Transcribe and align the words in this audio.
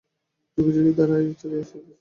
যুগে 0.57 0.71
যুগে 0.75 0.89
এই 0.89 0.95
ধারাই 0.97 1.25
চলিয়া 1.41 1.61
আসিতেছে। 1.61 1.89